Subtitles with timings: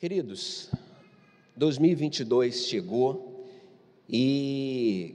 [0.00, 0.70] Queridos,
[1.56, 3.44] 2022 chegou
[4.08, 5.14] e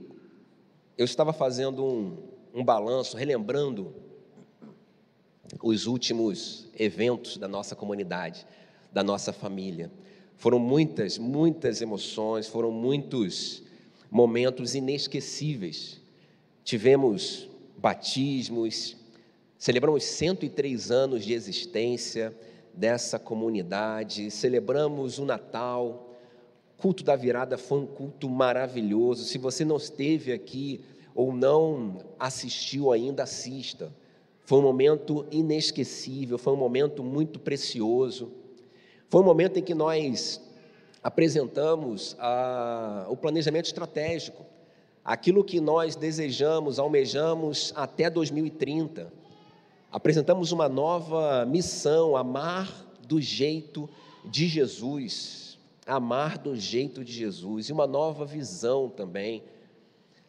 [0.96, 2.16] eu estava fazendo um,
[2.54, 3.92] um balanço, relembrando
[5.60, 8.46] os últimos eventos da nossa comunidade,
[8.92, 9.90] da nossa família.
[10.36, 13.64] Foram muitas, muitas emoções, foram muitos
[14.08, 16.00] momentos inesquecíveis.
[16.62, 18.96] Tivemos batismos,
[19.58, 22.32] celebramos 103 anos de existência,
[22.76, 26.06] dessa comunidade, celebramos o Natal,
[26.76, 29.24] culto da virada foi um culto maravilhoso.
[29.24, 30.80] Se você não esteve aqui
[31.14, 33.92] ou não assistiu ainda, assista.
[34.44, 38.30] Foi um momento inesquecível, foi um momento muito precioso.
[39.08, 40.40] Foi um momento em que nós
[41.02, 44.44] apresentamos a, o planejamento estratégico,
[45.04, 49.25] aquilo que nós desejamos, almejamos até 2030
[49.96, 52.70] apresentamos uma nova missão: amar
[53.08, 53.88] do jeito
[54.22, 55.58] de Jesus.
[55.86, 57.70] Amar do jeito de Jesus.
[57.70, 59.42] E uma nova visão também.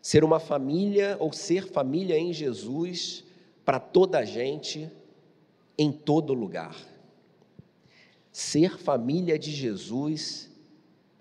[0.01, 3.25] Ser uma família ou ser família em Jesus
[3.65, 4.89] para toda a gente,
[5.77, 6.77] em todo lugar.
[8.31, 10.49] Ser família de Jesus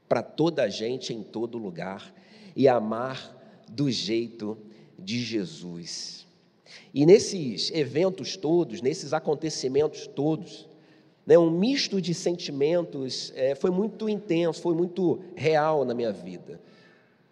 [0.09, 2.15] para toda a gente, em todo lugar.
[2.55, 3.34] E amar
[3.69, 4.56] do jeito
[4.97, 6.26] de Jesus.
[6.92, 10.69] E nesses eventos todos, nesses acontecimentos todos,
[11.27, 16.61] né, um misto de sentimentos é, foi muito intenso, foi muito real na minha vida.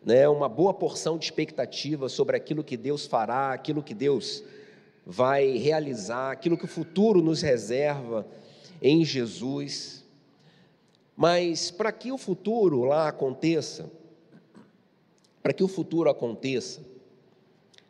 [0.05, 4.43] Né, uma boa porção de expectativa sobre aquilo que Deus fará, aquilo que Deus
[5.07, 8.27] vai realizar, aquilo que o futuro nos reserva
[8.83, 10.05] em Jesus.
[11.17, 13.91] Mas para que o futuro lá aconteça,
[15.43, 16.83] para que o futuro aconteça,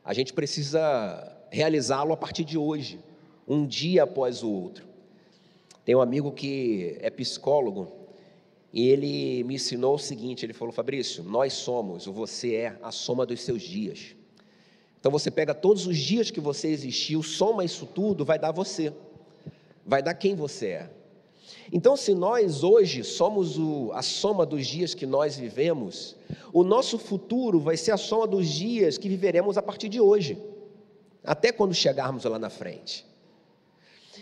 [0.04, 2.98] a gente precisa realizá-lo a partir de hoje,
[3.46, 4.84] um dia após o outro.
[5.84, 7.92] Tem um amigo que é psicólogo
[8.72, 12.90] e ele me ensinou o seguinte: ele falou, Fabrício, nós somos, ou você é, a
[12.90, 14.16] soma dos seus dias.
[14.98, 18.92] Então você pega todos os dias que você existiu, soma isso tudo, vai dar você,
[19.86, 20.90] vai dar quem você é.
[21.72, 26.16] Então, se nós hoje somos o, a soma dos dias que nós vivemos,
[26.52, 30.36] o nosso futuro vai ser a soma dos dias que viveremos a partir de hoje
[31.24, 33.06] até quando chegarmos lá na frente.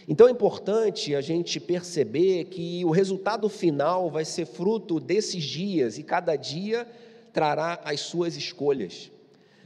[0.09, 5.99] Então é importante a gente perceber que o resultado final vai ser fruto desses dias
[5.99, 6.87] e cada dia
[7.33, 9.11] trará as suas escolhas.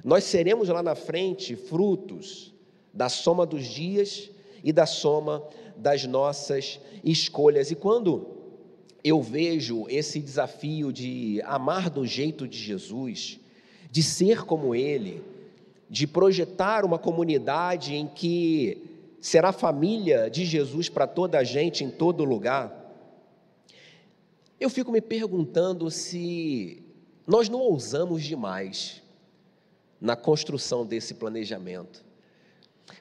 [0.04, 2.54] Nós seremos lá na frente frutos
[2.92, 4.30] da soma dos dias
[4.62, 5.42] e da soma
[5.76, 7.70] das nossas escolhas.
[7.70, 8.36] E quando
[9.02, 13.38] eu vejo esse desafio de amar do jeito de Jesus,
[13.90, 15.22] de ser como Ele,
[15.88, 18.82] de projetar uma comunidade em que
[19.20, 22.84] será família de Jesus para toda a gente, em todo lugar,
[24.58, 26.82] eu fico me perguntando se
[27.26, 29.02] nós não ousamos demais
[30.00, 32.04] na construção desse planejamento.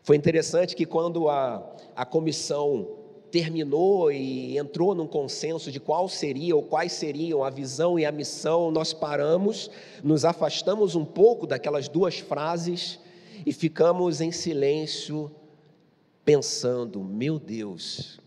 [0.04, 3.05] Foi interessante que quando a, a comissão
[3.36, 8.12] terminou e entrou num consenso de qual seria ou quais seriam a visão e a
[8.12, 9.70] missão, nós paramos,
[10.02, 12.98] nos afastamos um pouco daquelas duas frases
[13.46, 15.30] e ficamos em silêncio,
[16.24, 18.22] pensando: meu Deus,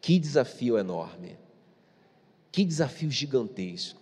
[0.00, 1.36] que desafio enorme,
[2.52, 4.00] que desafio gigantesco,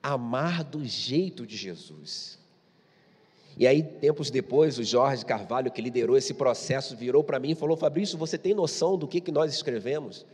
[0.00, 2.38] amar do jeito de Jesus.
[3.56, 7.54] E aí, tempos depois, o Jorge Carvalho, que liderou esse processo, virou para mim e
[7.54, 10.26] falou: Fabrício, você tem noção do que, que nós escrevemos?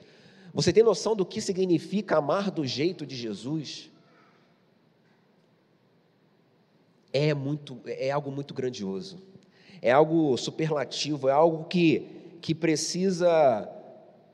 [0.52, 3.90] Você tem noção do que significa amar do jeito de Jesus?
[7.12, 9.18] É muito, é algo muito grandioso,
[9.80, 12.08] é algo superlativo, é algo que,
[12.40, 13.68] que precisa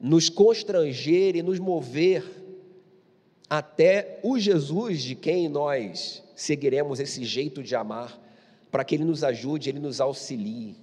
[0.00, 2.24] nos constranger e nos mover
[3.50, 8.27] até o Jesus de quem nós seguiremos esse jeito de amar
[8.70, 10.76] para que Ele nos ajude, Ele nos auxilie,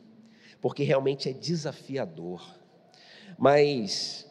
[0.62, 2.41] porque realmente é desafiador.
[3.38, 4.28] Mas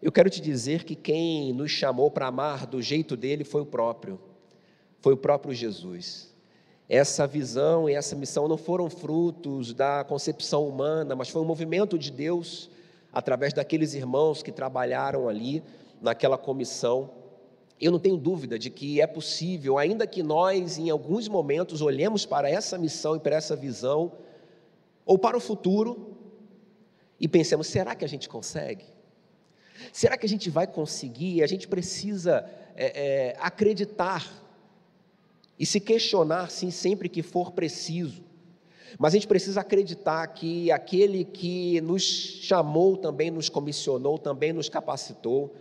[0.00, 3.66] eu quero te dizer que quem nos chamou para amar do jeito dele foi o
[3.66, 4.20] próprio,
[5.00, 6.32] foi o próprio Jesus.
[6.88, 11.98] Essa visão e essa missão não foram frutos da concepção humana, mas foi um movimento
[11.98, 12.68] de Deus
[13.12, 15.62] através daqueles irmãos que trabalharam ali
[16.00, 17.21] naquela comissão
[17.82, 22.24] eu não tenho dúvida de que é possível, ainda que nós, em alguns momentos, olhemos
[22.24, 24.12] para essa missão e para essa visão,
[25.04, 26.16] ou para o futuro,
[27.18, 28.84] e pensemos: será que a gente consegue?
[29.92, 31.42] Será que a gente vai conseguir?
[31.42, 34.32] A gente precisa é, é, acreditar
[35.58, 38.22] e se questionar, sim, sempre que for preciso.
[38.96, 44.68] Mas a gente precisa acreditar que aquele que nos chamou também nos comissionou, também nos
[44.68, 45.52] capacitou,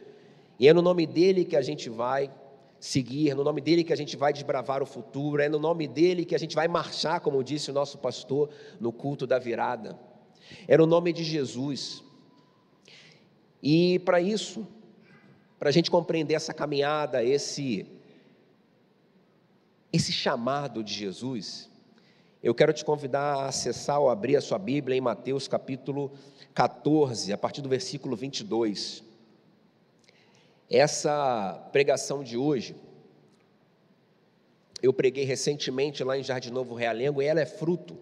[0.59, 2.31] E é no nome dele que a gente vai
[2.79, 5.87] seguir, é no nome dele que a gente vai desbravar o futuro, é no nome
[5.87, 8.49] dele que a gente vai marchar, como disse o nosso pastor
[8.79, 9.99] no culto da virada.
[10.67, 12.03] É no nome de Jesus.
[13.61, 14.67] E para isso,
[15.59, 17.85] para a gente compreender essa caminhada, esse
[19.93, 21.69] esse chamado de Jesus,
[22.41, 26.11] eu quero te convidar a acessar ou abrir a sua Bíblia em Mateus capítulo
[26.53, 29.03] 14, a partir do versículo 22.
[30.73, 32.73] Essa pregação de hoje,
[34.81, 37.97] eu preguei recentemente lá em Jardim Novo Realengo, e ela é fruto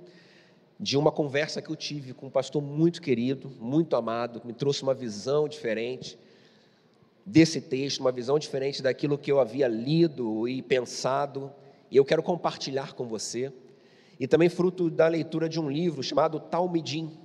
[0.80, 4.54] de uma conversa que eu tive com um pastor muito querido, muito amado, que me
[4.54, 6.16] trouxe uma visão diferente
[7.26, 11.52] desse texto, uma visão diferente daquilo que eu havia lido e pensado,
[11.90, 13.52] e eu quero compartilhar com você.
[14.20, 17.18] E também fruto da leitura de um livro chamado Talmidim.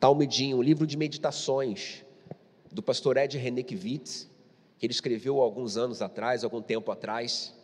[0.00, 2.03] Talmidim, um livro de meditações
[2.74, 4.28] do pastor Ed Renekiewicz,
[4.76, 7.54] que ele escreveu alguns anos atrás, algum tempo atrás,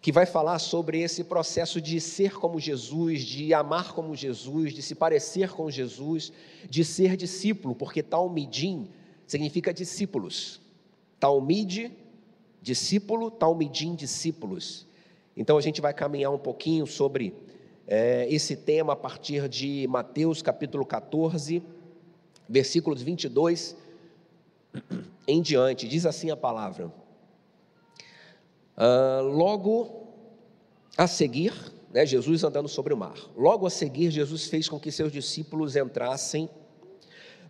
[0.00, 4.80] que vai falar sobre esse processo de ser como Jesus, de amar como Jesus, de
[4.80, 6.32] se parecer com Jesus,
[6.68, 8.88] de ser discípulo, porque Talmidim
[9.26, 10.62] significa discípulos.
[11.20, 11.92] Talmide,
[12.62, 14.86] discípulo, Talmidim, discípulos.
[15.36, 17.34] Então a gente vai caminhar um pouquinho sobre
[17.86, 21.62] é, esse tema a partir de Mateus capítulo 14,
[22.48, 23.84] versículos 22
[25.26, 26.92] em diante, diz assim a palavra.
[28.76, 30.06] Uh, logo
[30.96, 31.52] a seguir,
[31.92, 35.76] né, Jesus andando sobre o mar, logo a seguir, Jesus fez com que seus discípulos
[35.76, 36.48] entrassem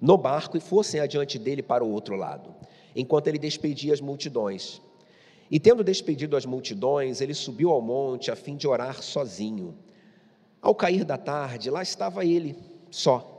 [0.00, 2.54] no barco e fossem adiante dele para o outro lado,
[2.94, 4.80] enquanto ele despedia as multidões.
[5.50, 9.76] E tendo despedido as multidões, ele subiu ao monte a fim de orar sozinho.
[10.60, 12.56] Ao cair da tarde, lá estava ele,
[12.90, 13.32] só.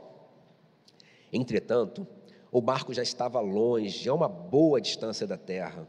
[1.32, 2.06] Entretanto,
[2.50, 5.86] o barco já estava longe, a uma boa distância da terra,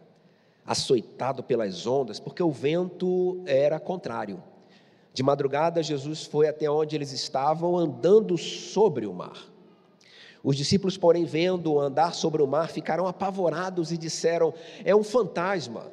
[0.65, 4.43] açoitado pelas ondas, porque o vento era contrário.
[5.13, 9.37] De madrugada, Jesus foi até onde eles estavam, andando sobre o mar.
[10.43, 14.53] Os discípulos, porém, vendo andar sobre o mar, ficaram apavorados e disseram:
[14.85, 15.91] É um fantasma.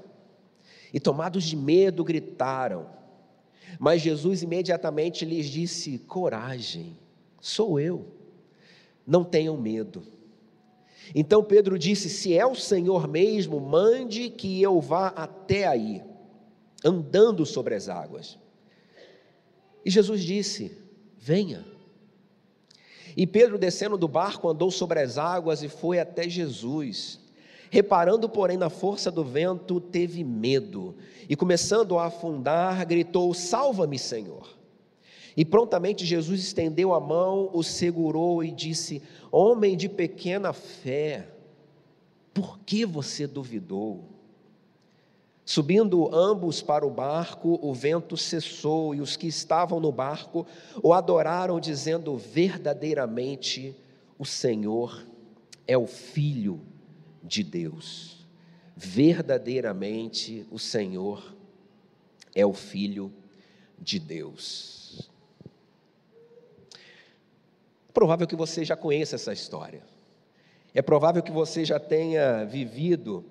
[0.92, 2.86] E tomados de medo, gritaram.
[3.78, 6.96] Mas Jesus imediatamente lhes disse: Coragem,
[7.40, 8.06] sou eu,
[9.06, 10.02] não tenham medo.
[11.14, 16.03] Então Pedro disse: Se é o Senhor mesmo, mande que eu vá até aí,
[16.85, 18.38] andando sobre as águas.
[19.85, 20.76] E Jesus disse:
[21.19, 21.64] Venha.
[23.17, 27.19] E Pedro, descendo do barco, andou sobre as águas e foi até Jesus.
[27.70, 30.94] Reparando, porém, na força do vento, teve medo
[31.29, 34.56] e, começando a afundar, gritou: Salva-me, Senhor.
[35.37, 41.29] E prontamente Jesus estendeu a mão, o segurou e disse: Homem de pequena fé,
[42.33, 44.05] por que você duvidou?
[45.44, 50.47] Subindo ambos para o barco, o vento cessou e os que estavam no barco
[50.83, 53.77] o adoraram, dizendo: Verdadeiramente
[54.19, 55.06] o Senhor
[55.67, 56.61] é o Filho
[57.23, 58.27] de Deus.
[58.75, 61.35] Verdadeiramente o Senhor
[62.35, 63.12] é o Filho
[63.79, 64.75] de Deus.
[67.96, 69.82] Provável que você já conheça essa história.
[70.75, 73.25] É provável que você já tenha vivido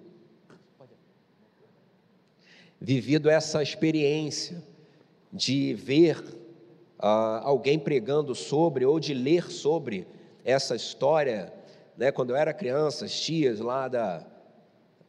[2.82, 4.64] vivido essa experiência
[5.32, 6.20] de ver
[6.98, 10.08] ah, alguém pregando sobre ou de ler sobre
[10.44, 11.54] essa história,
[11.96, 12.12] né?
[12.12, 14.26] Quando eu era criança, as tias lá da,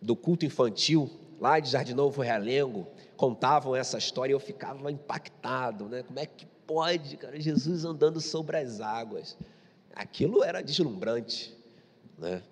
[0.03, 5.87] do culto infantil, lá de Jardim Novo Realengo, contavam essa história e eu ficava impactado,
[5.87, 6.03] né?
[6.03, 9.37] Como é que pode, cara, Jesus andando sobre as águas.
[9.95, 11.57] Aquilo era deslumbrante,
[12.19, 12.43] né?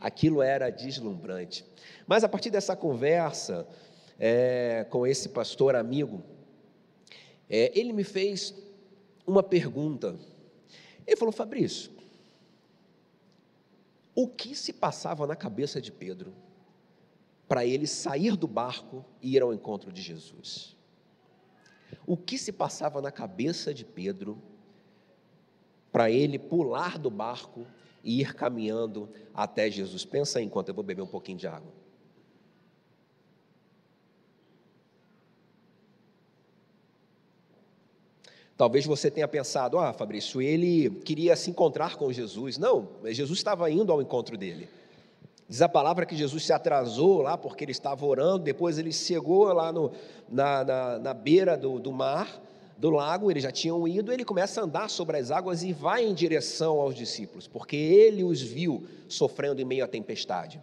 [0.00, 1.64] Aquilo era deslumbrante.
[2.06, 3.66] Mas a partir dessa conversa
[4.18, 6.22] é, com esse pastor amigo,
[7.48, 8.54] é, ele me fez
[9.26, 10.16] uma pergunta.
[11.06, 11.90] Ele falou: Fabrício,
[14.14, 16.32] o que se passava na cabeça de Pedro
[17.48, 20.76] para ele sair do barco e ir ao encontro de Jesus?
[22.06, 24.40] O que se passava na cabeça de Pedro
[25.90, 27.66] para ele pular do barco
[28.02, 30.04] e ir caminhando até Jesus.
[30.04, 31.72] Pensa enquanto eu vou beber um pouquinho de água.
[38.56, 42.58] Talvez você tenha pensado, ah, Fabrício, ele queria se encontrar com Jesus.
[42.58, 44.68] Não, Jesus estava indo ao encontro dele.
[45.52, 49.52] Diz a palavra que Jesus se atrasou lá porque ele estava orando, depois ele chegou
[49.52, 49.92] lá no,
[50.26, 52.40] na, na, na beira do, do mar,
[52.78, 56.06] do lago, eles já tinham ido, ele começa a andar sobre as águas e vai
[56.06, 60.58] em direção aos discípulos, porque ele os viu sofrendo em meio à tempestade.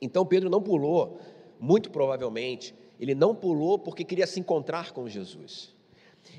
[0.00, 1.20] Então Pedro não pulou,
[1.60, 5.74] muito provavelmente, ele não pulou porque queria se encontrar com Jesus.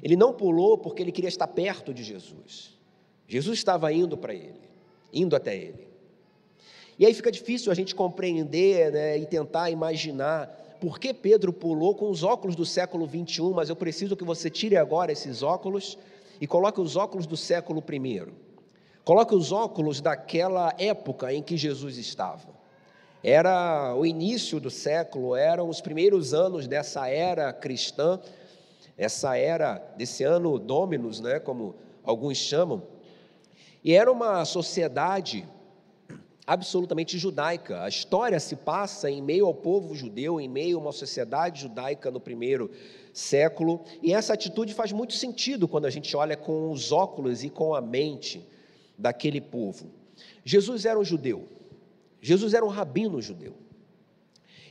[0.02, 2.76] Ele não pulou porque ele queria estar perto de Jesus.
[3.28, 4.62] Jesus estava indo para ele,
[5.14, 5.87] indo até ele.
[7.00, 10.48] E aí fica difícil a gente compreender né, e tentar imaginar
[10.80, 14.50] por que Pedro pulou com os óculos do século 21, mas eu preciso que você
[14.50, 15.98] tire agora esses óculos
[16.42, 18.24] e coloque os óculos do século I.
[19.04, 22.58] Coloque os óculos daquela época em que Jesus estava.
[23.24, 28.20] Era o início do século, eram os primeiros anos dessa era cristã,
[28.98, 32.84] essa era desse ano Dominus, né, como alguns chamam.
[33.84, 35.48] E era uma sociedade
[36.48, 37.84] absolutamente judaica.
[37.84, 42.10] A história se passa em meio ao povo judeu, em meio a uma sociedade judaica
[42.10, 42.72] no primeiro
[43.12, 47.50] século, e essa atitude faz muito sentido quando a gente olha com os óculos e
[47.50, 48.48] com a mente
[48.98, 49.92] daquele povo.
[50.46, 51.48] Jesus era um judeu.
[52.22, 53.54] Jesus era um rabino judeu.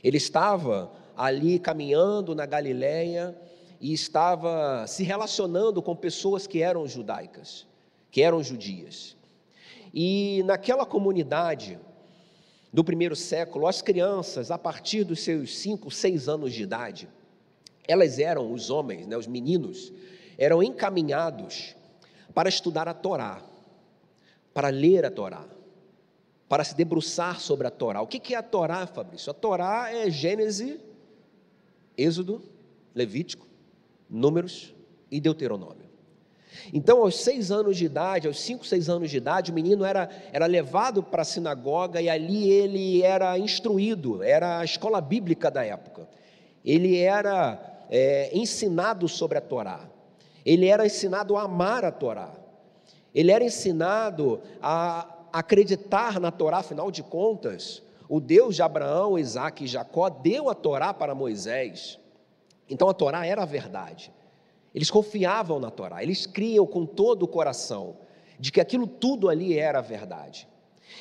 [0.03, 3.37] Ele estava ali caminhando na Galileia
[3.79, 7.67] e estava se relacionando com pessoas que eram judaicas,
[8.09, 9.16] que eram judias.
[9.99, 11.79] E naquela comunidade
[12.71, 17.09] do primeiro século, as crianças, a partir dos seus cinco, seis anos de idade,
[17.87, 19.91] elas eram, os homens, né, os meninos,
[20.37, 21.75] eram encaminhados
[22.31, 23.41] para estudar a Torá,
[24.53, 25.43] para ler a Torá,
[26.47, 27.99] para se debruçar sobre a Torá.
[27.99, 29.31] O que é a Torá, Fabrício?
[29.31, 30.79] A Torá é Gênesis,
[31.97, 32.43] Êxodo,
[32.93, 33.47] Levítico,
[34.07, 34.75] Números
[35.09, 35.86] e Deuteronômio.
[36.73, 40.09] Então, aos seis anos de idade, aos cinco, seis anos de idade, o menino era,
[40.31, 45.63] era levado para a sinagoga e ali ele era instruído, era a escola bíblica da
[45.63, 46.07] época.
[46.63, 49.81] Ele era é, ensinado sobre a Torá,
[50.45, 52.31] ele era ensinado a amar a Torá,
[53.13, 59.63] ele era ensinado a acreditar na Torá, afinal de contas, o Deus de Abraão, Isaac
[59.63, 61.99] e Jacó deu a Torá para Moisés.
[62.69, 64.11] Então a Torá era a verdade.
[64.73, 67.97] Eles confiavam na Torá, eles criam com todo o coração
[68.39, 70.47] de que aquilo tudo ali era a verdade.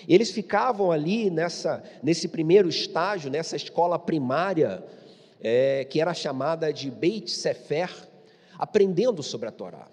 [0.07, 4.85] E eles ficavam ali nessa, nesse primeiro estágio, nessa escola primária,
[5.41, 7.91] é, que era chamada de Beit Sefer,
[8.59, 9.89] aprendendo sobre a Torá.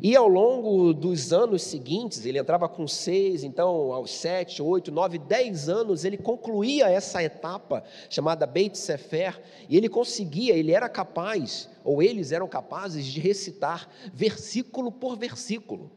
[0.00, 5.18] E ao longo dos anos seguintes, ele entrava com seis, então aos sete, oito, nove,
[5.18, 11.68] dez anos, ele concluía essa etapa chamada Beit Sefer, e ele conseguia, ele era capaz,
[11.84, 15.90] ou eles eram capazes de recitar versículo por versículo,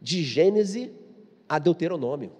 [0.00, 0.90] de Gênesis
[1.48, 2.32] a Deuteronômio.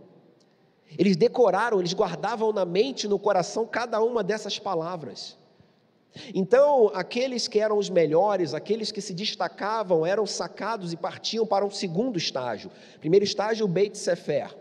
[0.99, 5.38] Eles decoraram, eles guardavam na mente e no coração cada uma dessas palavras.
[6.35, 11.64] Então, aqueles que eram os melhores, aqueles que se destacavam, eram sacados e partiam para
[11.64, 12.71] um segundo estágio.
[13.00, 14.54] Primeiro estágio, Beit Sefer.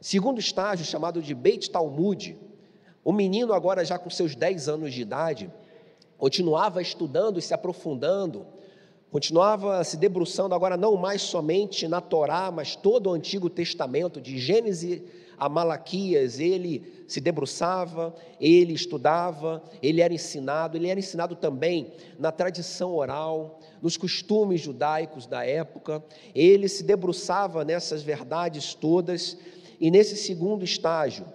[0.00, 2.38] Segundo estágio, chamado de Beit Talmud.
[3.04, 5.50] O menino, agora já com seus 10 anos de idade,
[6.16, 8.46] continuava estudando e se aprofundando,
[9.10, 14.38] continuava se debruçando agora não mais somente na Torá, mas todo o Antigo Testamento, de
[14.38, 15.02] Gênesis
[15.38, 22.32] a Malaquias, ele se debruçava, ele estudava, ele era ensinado, ele era ensinado também na
[22.32, 26.02] tradição oral, nos costumes judaicos da época,
[26.34, 29.36] ele se debruçava nessas verdades todas,
[29.80, 31.26] e nesse segundo estágio,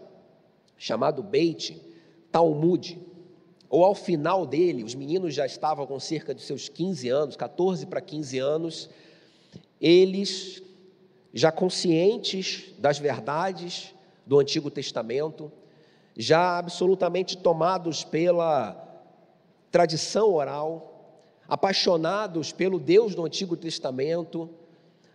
[0.78, 1.80] chamado Beit,
[2.32, 2.98] Talmud,
[3.70, 7.86] ou ao final dele, os meninos já estavam com cerca de seus 15 anos, 14
[7.86, 8.90] para 15 anos,
[9.80, 10.64] eles
[11.34, 13.94] já conscientes das verdades
[14.26, 15.52] do Antigo Testamento,
[16.18, 18.86] já absolutamente tomados pela
[19.72, 24.50] tradição oral, apaixonados pelo Deus do Antigo Testamento,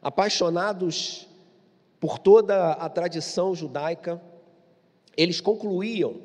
[0.00, 1.28] apaixonados
[2.00, 4.21] por toda a tradição judaica,
[5.16, 6.16] eles concluíam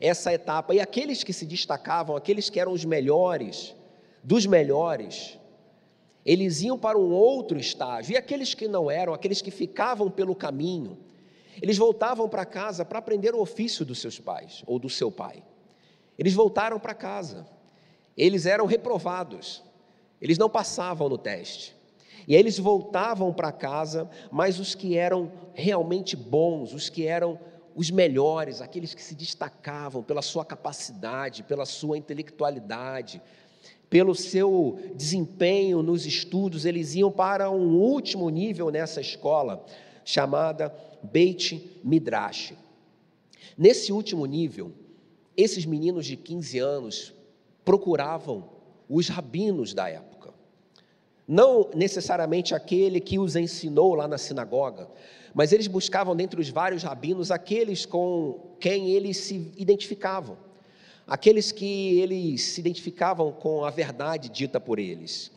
[0.00, 0.74] essa etapa.
[0.74, 3.74] E aqueles que se destacavam, aqueles que eram os melhores,
[4.22, 5.38] dos melhores,
[6.24, 10.34] eles iam para um outro estágio, e aqueles que não eram, aqueles que ficavam pelo
[10.34, 10.98] caminho,
[11.60, 15.42] eles voltavam para casa para aprender o ofício dos seus pais ou do seu pai.
[16.18, 17.46] Eles voltaram para casa,
[18.16, 19.62] eles eram reprovados,
[20.20, 21.74] eles não passavam no teste.
[22.28, 27.38] E eles voltavam para casa, mas os que eram realmente bons, os que eram
[27.74, 33.22] os melhores, aqueles que se destacavam pela sua capacidade, pela sua intelectualidade,
[33.90, 39.66] pelo seu desempenho nos estudos, eles iam para um último nível nessa escola,
[40.04, 42.54] chamada Beit Midrash.
[43.58, 44.70] Nesse último nível,
[45.36, 47.12] esses meninos de 15 anos
[47.64, 48.48] procuravam
[48.88, 50.10] os rabinos da época.
[51.26, 54.88] não necessariamente aquele que os ensinou lá na sinagoga,
[55.32, 60.36] mas eles buscavam dentre os vários rabinos aqueles com quem eles se identificavam,
[61.10, 65.32] aqueles que eles se identificavam com a verdade dita por eles.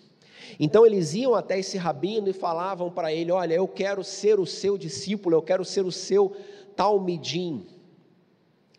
[0.60, 4.46] Então eles iam até esse rabino e falavam para ele: Olha, eu quero ser o
[4.46, 6.38] seu discípulo, eu quero ser o seu
[6.76, 7.66] talmidim,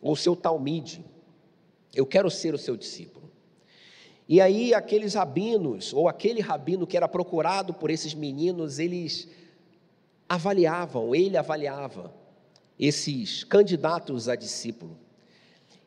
[0.01, 1.05] ou seu talmide,
[1.93, 3.29] eu quero ser o seu discípulo.
[4.29, 9.29] E aí aqueles rabinos, ou aquele rabino que era procurado por esses meninos, eles
[10.29, 12.15] avaliavam, ele avaliava
[12.79, 15.04] esses candidatos a discípulo.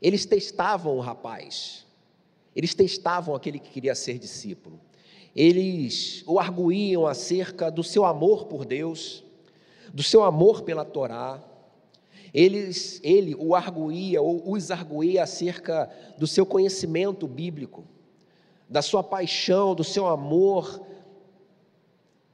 [0.02, 1.86] Eles testavam o rapaz,
[2.56, 4.80] eles testavam aquele que queria ser discípulo.
[5.36, 9.24] Eles o arguíam acerca do seu amor por Deus,
[9.94, 11.44] do seu amor pela Torá.
[12.34, 17.86] Eles, ele o arguía ou os arguía acerca do seu conhecimento bíblico
[18.70, 20.82] da sua paixão, do seu amor,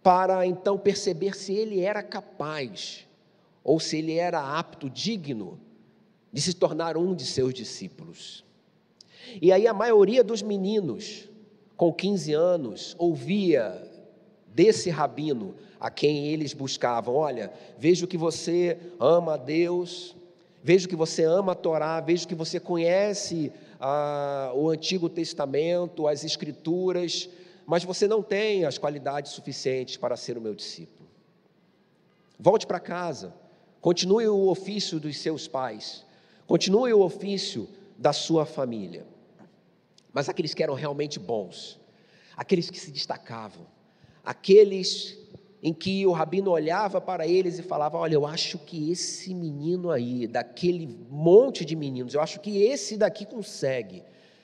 [0.01, 3.07] para então perceber se ele era capaz
[3.63, 5.59] ou se ele era apto, digno
[6.33, 8.43] de se tornar um de seus discípulos.
[9.39, 11.29] E aí a maioria dos meninos
[11.77, 13.87] com 15 anos ouvia
[14.47, 20.15] desse rabino a quem eles buscavam: Olha, vejo que você ama a Deus,
[20.63, 23.51] vejo que você ama a Torá, vejo que você conhece
[24.55, 27.29] o Antigo Testamento, as Escrituras,
[27.65, 31.09] mas você não tem as qualidades suficientes para ser o meu discípulo.
[32.39, 33.33] Volte para casa,
[33.81, 36.05] continue o ofício dos seus pais,
[36.47, 39.05] continue o ofício da sua família.
[40.11, 41.79] Mas aqueles que eram realmente bons,
[42.37, 43.65] aqueles que se destacavam,
[44.23, 45.17] aqueles
[45.61, 49.89] em que o rabino olhava para eles e falava: Olha, eu acho que esse menino
[49.89, 54.03] aí, daquele monte de meninos, eu acho que esse daqui consegue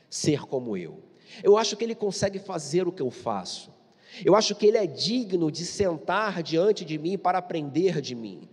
[0.09, 1.03] ser como eu.
[1.43, 3.69] Eu acho que ele consegue fazer o que eu faço.
[4.25, 8.49] Eu acho que ele é digno de sentar diante de mim para aprender de mim.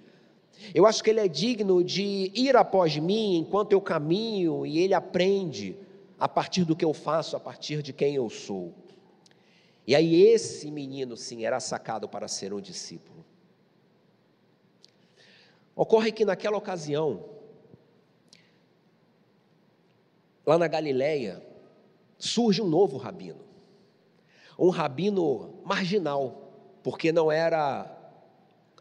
[0.75, 4.95] Eu acho que ele é digno de ir após mim enquanto eu caminho e ele
[4.95, 5.77] aprende
[6.19, 8.75] a partir do que eu faço, a partir de quem eu sou.
[9.87, 13.25] E aí esse menino, sim, era sacado para ser um discípulo.
[15.75, 17.23] Ocorre que naquela ocasião,
[20.45, 21.43] lá na Galileia,
[22.19, 23.45] surge um novo rabino.
[24.59, 26.51] Um rabino marginal,
[26.83, 27.93] porque não era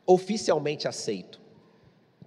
[0.06, 1.45] oficialmente aceito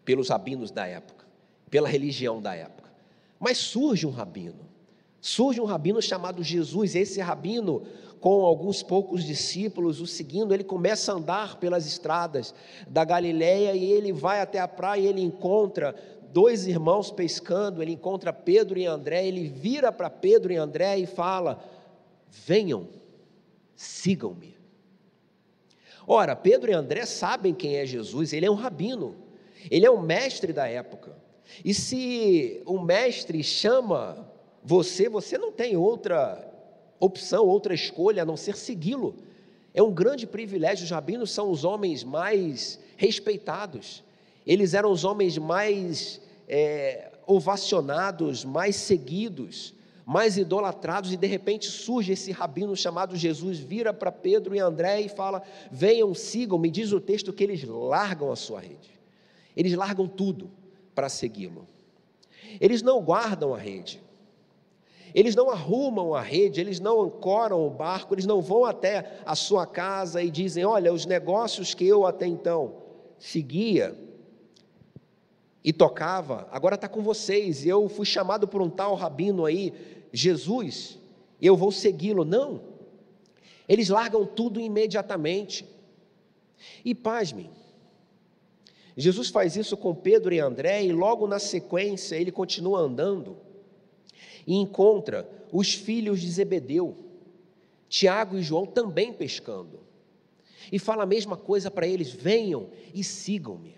[0.09, 1.27] pelos rabinos da época,
[1.69, 2.91] pela religião da época.
[3.39, 4.67] Mas surge um rabino.
[5.21, 6.95] Surge um rabino chamado Jesus.
[6.95, 7.83] Esse rabino
[8.19, 12.55] com alguns poucos discípulos o seguindo, ele começa a andar pelas estradas
[12.89, 15.95] da Galiléia e ele vai até a praia e ele encontra
[16.33, 21.05] dois irmãos pescando, ele encontra Pedro e André, ele vira para Pedro e André e
[21.05, 21.63] fala:
[22.31, 22.89] "Venham,
[23.77, 24.57] sigam-me".
[26.07, 29.28] Ora, Pedro e André sabem quem é Jesus, ele é um rabino.
[29.71, 31.17] Ele é um mestre da época.
[31.65, 34.29] E se o mestre chama
[34.63, 36.47] você, você não tem outra
[37.01, 39.15] opção, outra escolha a não ser segui-lo.
[39.73, 40.85] É um grande privilégio.
[40.85, 44.03] Os rabinos são os homens mais respeitados,
[44.45, 52.13] eles eram os homens mais é, ovacionados, mais seguidos, mais idolatrados, e de repente surge
[52.13, 56.59] esse rabino chamado Jesus, vira para Pedro e André e fala: Venham, sigam.
[56.59, 58.98] Me diz o texto que eles largam a sua rede,
[59.57, 60.51] eles largam tudo
[60.95, 61.67] para segui-lo.
[62.61, 64.03] Eles não guardam a rede,
[65.15, 69.35] eles não arrumam a rede, eles não ancoram o barco, eles não vão até a
[69.35, 72.77] sua casa e dizem: Olha, os negócios que eu até então
[73.19, 73.97] seguia
[75.65, 77.67] e tocava, agora está com vocês.
[77.67, 79.73] Eu fui chamado por um tal rabino aí,
[80.13, 80.99] Jesus,
[81.41, 82.25] eu vou segui-lo.
[82.25, 82.63] Não,
[83.69, 85.67] eles largam tudo imediatamente.
[86.85, 87.51] E pasmem,
[89.01, 93.37] Jesus faz isso com Pedro e André, e logo na sequência ele continua andando
[94.45, 96.97] e encontra os filhos de Zebedeu,
[97.89, 99.79] Tiago e João também pescando.
[100.73, 103.77] E fala a mesma coisa para eles: venham e sigam-me.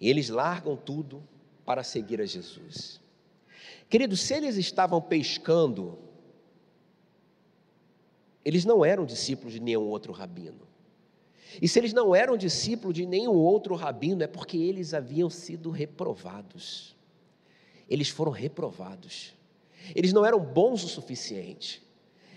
[0.00, 1.22] E eles largam tudo
[1.64, 3.00] para seguir a Jesus.
[3.88, 5.98] Queridos, se eles estavam pescando,
[8.44, 10.66] eles não eram discípulos de nenhum outro rabino.
[11.60, 15.70] E se eles não eram discípulos de nenhum outro rabino, é porque eles haviam sido
[15.70, 16.98] reprovados
[17.88, 19.32] eles foram reprovados.
[19.94, 21.82] Eles não eram bons o suficiente.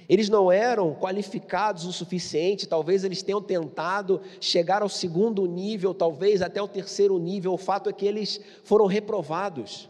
[0.07, 6.41] Eles não eram qualificados o suficiente, talvez eles tenham tentado chegar ao segundo nível, talvez
[6.41, 7.53] até o terceiro nível.
[7.53, 9.89] O fato é que eles foram reprovados.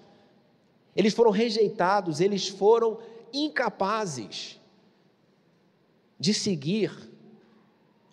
[0.95, 2.99] Eles foram rejeitados, eles foram
[3.33, 4.59] incapazes
[6.19, 7.10] de seguir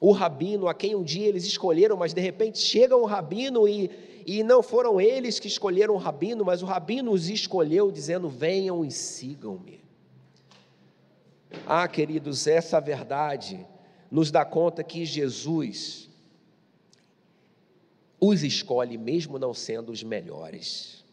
[0.00, 3.90] o rabino a quem um dia eles escolheram, mas de repente chega um rabino e,
[4.24, 8.84] e não foram eles que escolheram o rabino, mas o rabino os escolheu, dizendo: Venham
[8.84, 9.80] e sigam-me.
[11.66, 13.66] Ah, queridos, essa verdade
[14.11, 16.08] nos dá conta que Jesus
[18.20, 21.04] os escolhe, mesmo não sendo os melhores,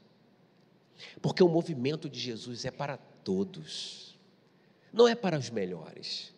[1.22, 4.18] porque o movimento de Jesus é para todos,
[4.92, 6.35] não é para os melhores.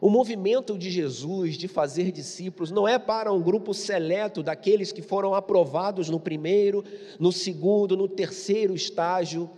[0.00, 5.02] O movimento de Jesus de fazer discípulos não é para um grupo seleto daqueles que
[5.02, 6.84] foram aprovados no primeiro,
[7.18, 9.50] no segundo, no terceiro estágio.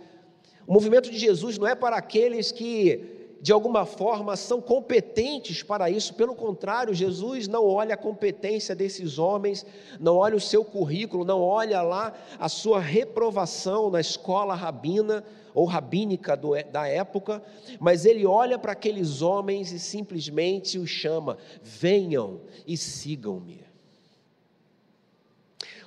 [0.65, 5.89] O movimento de Jesus não é para aqueles que de alguma forma são competentes para
[5.89, 9.65] isso, pelo contrário, Jesus não olha a competência desses homens,
[9.99, 15.25] não olha o seu currículo, não olha lá a sua reprovação na escola rabina
[15.55, 17.43] ou rabínica do, da época,
[17.79, 23.65] mas ele olha para aqueles homens e simplesmente os chama: venham e sigam-me.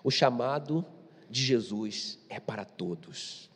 [0.02, 0.84] O chamado
[1.30, 3.48] de Jesus é para todos.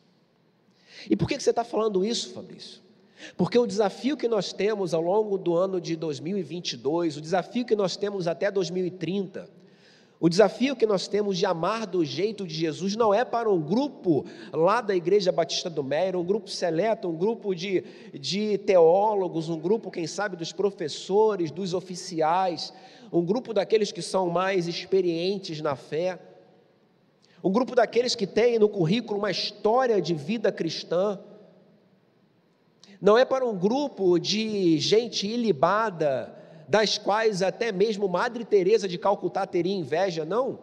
[1.11, 2.88] E por que você está falando isso, Fabrício?
[3.37, 7.77] Porque o desafio que nós temos ao longo do ano de 2022, o desafio que
[7.77, 9.49] nós temos até 2030,
[10.21, 13.61] o desafio que nós temos de amar do jeito de Jesus não é para um
[13.61, 19.49] grupo lá da Igreja Batista do Meira, um grupo seleto, um grupo de, de teólogos,
[19.49, 22.73] um grupo, quem sabe, dos professores, dos oficiais,
[23.13, 26.19] um grupo daqueles que são mais experientes na fé,
[27.43, 31.21] um grupo daqueles que têm no currículo uma história de vida cristã,
[33.01, 36.35] não é para um grupo de gente ilibada,
[36.69, 40.59] das quais até mesmo Madre Teresa de Calcutá teria inveja, não.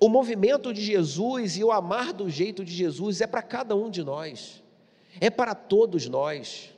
[0.00, 3.88] O movimento de Jesus e o amar do jeito de Jesus é para cada um
[3.88, 4.62] de nós.
[5.20, 6.74] É para todos nós.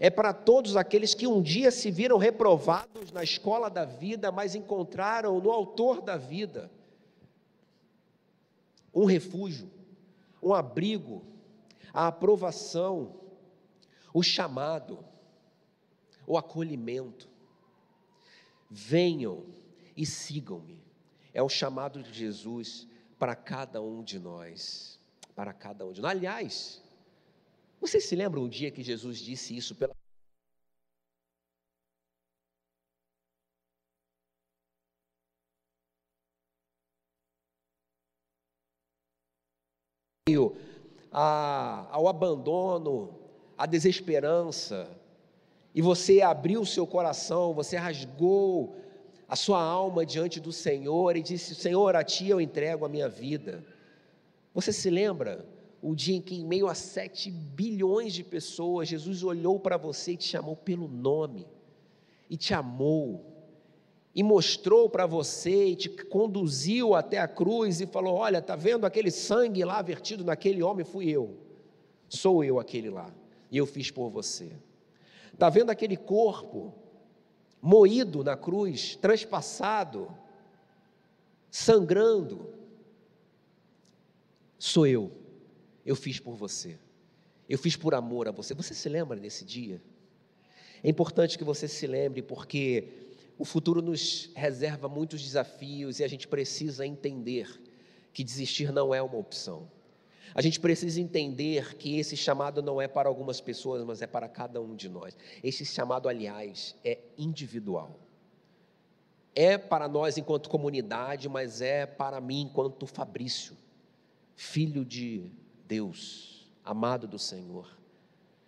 [0.00, 4.56] É para todos aqueles que um dia se viram reprovados na escola da vida, mas
[4.56, 6.70] encontraram no autor da vida
[8.92, 9.70] um refúgio,
[10.42, 11.22] um abrigo,
[11.92, 13.14] a aprovação,
[14.12, 15.04] o chamado,
[16.26, 17.28] o acolhimento.
[18.70, 19.46] Venham
[19.96, 20.82] e sigam-me.
[21.32, 22.86] É o chamado de Jesus
[23.18, 24.98] para cada um de nós.
[25.34, 26.10] Para cada um de nós.
[26.10, 26.82] Aliás,
[27.80, 29.94] vocês se lembram um dia que Jesus disse isso pela
[41.12, 43.25] ao abandono
[43.56, 44.88] a desesperança,
[45.76, 48.76] e você abriu o seu coração, você rasgou
[49.28, 53.10] a sua alma diante do Senhor e disse: Senhor, a Ti eu entrego a minha
[53.10, 53.62] vida.
[54.54, 55.44] Você se lembra
[55.82, 60.12] o dia em que, em meio a sete bilhões de pessoas, Jesus olhou para você
[60.12, 61.46] e te chamou pelo nome,
[62.30, 63.26] e te amou,
[64.14, 68.86] e mostrou para você, e te conduziu até a cruz e falou: Olha, está vendo
[68.86, 70.86] aquele sangue lá vertido naquele homem?
[70.86, 71.36] Fui eu,
[72.08, 73.12] sou eu aquele lá
[73.50, 74.52] e eu fiz por você.
[75.32, 76.74] Está vendo aquele corpo
[77.60, 80.08] moído na cruz, transpassado,
[81.50, 82.52] sangrando?
[84.58, 85.12] Sou eu.
[85.84, 86.78] Eu fiz por você.
[87.48, 88.54] Eu fiz por amor a você.
[88.54, 89.80] Você se lembra desse dia?
[90.82, 92.88] É importante que você se lembre, porque
[93.38, 97.60] o futuro nos reserva muitos desafios e a gente precisa entender
[98.12, 99.70] que desistir não é uma opção.
[100.34, 104.28] A gente precisa entender que esse chamado não é para algumas pessoas, mas é para
[104.28, 105.16] cada um de nós.
[105.42, 107.98] Esse chamado, aliás, é individual.
[109.34, 113.56] É para nós enquanto comunidade, mas é para mim enquanto Fabrício,
[114.34, 115.30] filho de
[115.66, 117.68] Deus, amado do Senhor.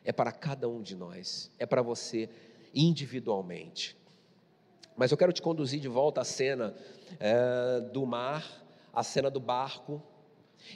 [0.04, 2.30] É para cada um de nós, é para você
[2.74, 3.96] individualmente.
[4.96, 6.74] Mas eu quero te conduzir de volta à cena
[7.20, 8.44] é, do mar,
[8.92, 10.02] à cena do barco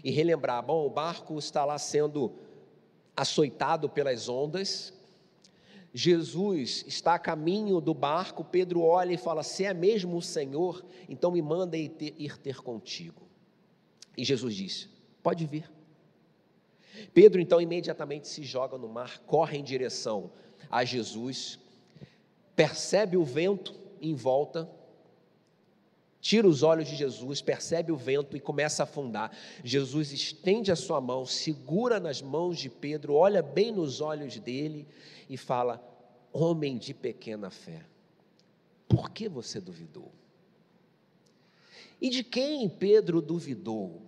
[0.02, 2.33] e relembrar: bom, o barco está lá sendo
[3.16, 4.92] açoitado pelas ondas,
[5.94, 10.85] Jesus está a caminho do barco, Pedro olha e fala: Se é mesmo o Senhor,
[11.09, 13.22] então me manda ir ter, ir ter contigo.
[14.16, 14.88] E Jesus diz:
[15.22, 15.70] Pode vir.
[17.12, 20.31] Pedro então imediatamente se joga no mar, corre em direção
[20.70, 21.59] a Jesus,
[22.55, 24.70] percebe o vento em volta,
[26.23, 29.37] tira os olhos de Jesus, percebe o vento e começa a afundar.
[29.65, 34.87] Jesus estende a sua mão, segura nas mãos de Pedro, olha bem nos olhos dele
[35.29, 35.83] e fala:
[36.33, 37.85] Homem de pequena fé,
[38.89, 40.13] por que você duvidou?
[42.01, 44.01] E de quem Pedro duvidou?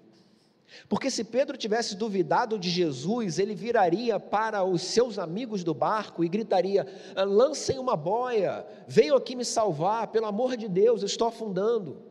[0.88, 6.24] Porque se Pedro tivesse duvidado de Jesus, ele viraria para os seus amigos do barco
[6.24, 11.28] e gritaria: lancem uma boia, venham aqui me salvar, pelo amor de Deus, eu estou
[11.28, 12.02] afundando.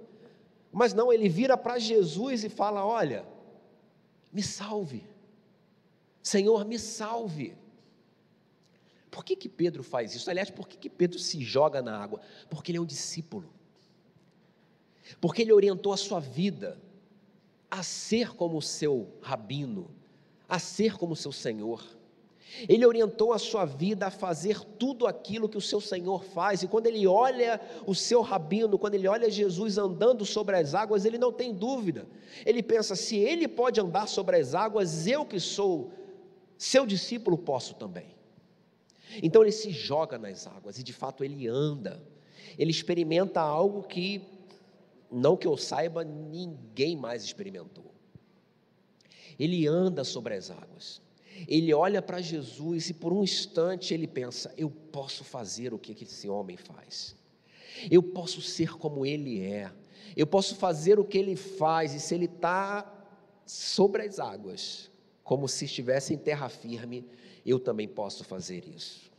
[0.72, 3.26] Mas não, ele vira para Jesus e fala: Olha,
[4.32, 5.06] me salve,
[6.22, 7.56] Senhor, me salve.
[9.12, 10.28] Por que, que Pedro faz isso?
[10.28, 12.20] Aliás, por que, que Pedro se joga na água?
[12.50, 13.48] Porque ele é um discípulo,
[15.22, 16.82] porque ele orientou a sua vida
[17.74, 19.90] a ser como o seu rabino,
[20.48, 21.84] a ser como o seu Senhor.
[22.70, 26.68] Ele orientou a sua vida a fazer tudo aquilo que o seu Senhor faz, e
[26.68, 31.18] quando ele olha o seu rabino, quando ele olha Jesus andando sobre as águas, ele
[31.18, 32.06] não tem dúvida.
[32.46, 35.92] Ele pensa: se ele pode andar sobre as águas, eu que sou
[36.56, 38.16] seu discípulo posso também.
[39.24, 42.04] Então ele se joga nas águas e de fato ele anda.
[42.56, 44.33] Ele experimenta algo que
[45.14, 47.94] não que eu saiba, ninguém mais experimentou.
[49.40, 51.02] Ele anda sobre as águas.
[51.48, 56.04] Ele olha para Jesus e por um instante ele pensa: eu posso fazer o que
[56.04, 57.16] esse homem faz.
[57.90, 59.72] Eu posso ser como ele é.
[60.16, 61.94] Eu posso fazer o que ele faz.
[61.94, 62.92] E se ele está
[63.46, 64.92] sobre as águas,
[65.24, 67.06] como se estivesse em terra firme,
[67.46, 69.12] eu também posso fazer isso.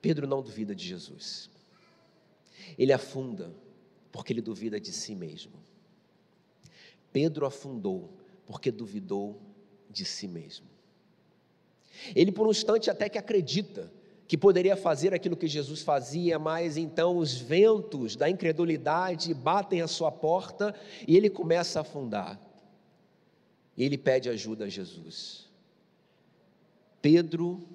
[0.00, 1.50] Pedro não duvida de Jesus.
[2.76, 3.54] Ele afunda
[4.10, 5.52] porque ele duvida de si mesmo.
[7.12, 8.10] Pedro afundou
[8.46, 9.40] porque duvidou
[9.90, 10.66] de si mesmo.
[12.14, 13.92] Ele, por um instante, até que acredita
[14.26, 19.88] que poderia fazer aquilo que Jesus fazia, mas então os ventos da incredulidade batem à
[19.88, 20.74] sua porta
[21.06, 22.38] e ele começa a afundar.
[23.76, 25.48] E ele pede ajuda a Jesus.
[27.00, 27.66] Pedro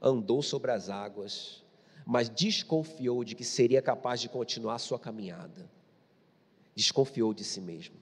[0.00, 1.61] andou sobre as águas,
[2.06, 5.70] mas desconfiou de que seria capaz de continuar sua caminhada.
[6.74, 7.96] Desconfiou de si mesmo.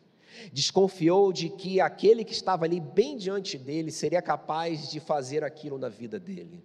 [0.52, 5.78] Desconfiou de que aquele que estava ali bem diante dele seria capaz de fazer aquilo
[5.78, 6.62] na vida dele.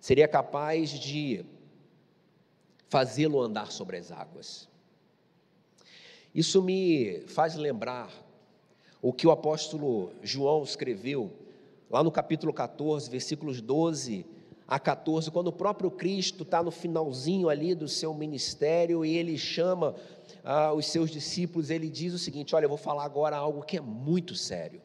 [0.00, 1.44] Seria capaz de
[2.88, 4.68] fazê-lo andar sobre as águas.
[6.34, 8.10] Isso me faz lembrar
[9.02, 11.32] o que o apóstolo João escreveu
[11.90, 14.24] lá no capítulo 14, versículos 12
[14.70, 19.36] a 14, quando o próprio Cristo está no finalzinho ali do seu ministério e ele
[19.36, 19.96] chama
[20.44, 23.76] ah, os seus discípulos, ele diz o seguinte: Olha, eu vou falar agora algo que
[23.76, 24.80] é muito sério.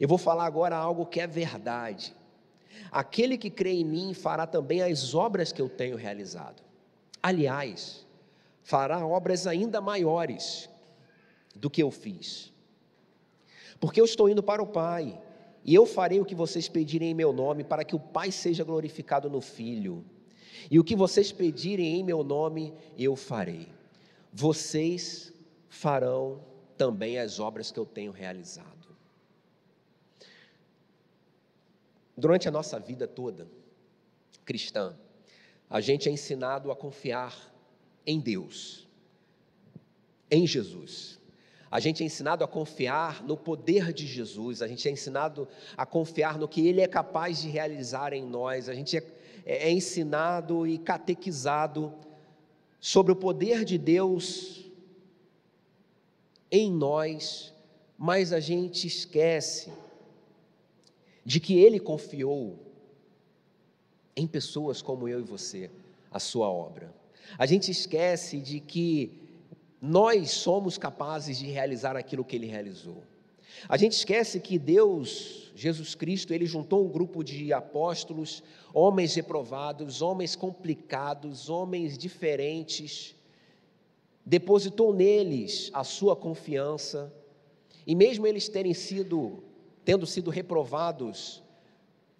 [0.00, 2.12] Eu vou falar agora algo que é verdade.
[2.90, 6.60] Aquele que crê em mim fará também as obras que eu tenho realizado.
[7.22, 8.04] Aliás,
[8.64, 10.68] fará obras ainda maiores
[11.54, 12.52] do que eu fiz.
[13.78, 15.16] Porque eu estou indo para o Pai
[15.68, 18.64] e eu farei o que vocês pedirem em meu nome, para que o Pai seja
[18.64, 20.02] glorificado no Filho.
[20.70, 23.68] E o que vocês pedirem em meu nome, eu farei.
[24.32, 25.30] Vocês
[25.68, 26.42] farão
[26.78, 28.96] também as obras que eu tenho realizado.
[32.16, 33.46] Durante a nossa vida toda
[34.46, 34.96] cristã,
[35.68, 37.36] a gente é ensinado a confiar
[38.06, 38.88] em Deus,
[40.30, 41.17] em Jesus.
[41.70, 45.84] A gente é ensinado a confiar no poder de Jesus, a gente é ensinado a
[45.84, 49.06] confiar no que Ele é capaz de realizar em nós, a gente é,
[49.44, 51.92] é, é ensinado e catequizado
[52.80, 54.64] sobre o poder de Deus
[56.50, 57.52] em nós,
[57.98, 59.70] mas a gente esquece
[61.24, 62.58] de que Ele confiou
[64.16, 65.70] em pessoas como eu e você
[66.10, 66.94] a sua obra.
[67.36, 69.27] A gente esquece de que
[69.80, 73.02] nós somos capazes de realizar aquilo que ele realizou.
[73.68, 80.02] A gente esquece que Deus, Jesus Cristo, ele juntou um grupo de apóstolos, homens reprovados,
[80.02, 83.16] homens complicados, homens diferentes,
[84.24, 87.12] depositou neles a sua confiança,
[87.86, 89.42] e mesmo eles terem sido,
[89.84, 91.42] tendo sido reprovados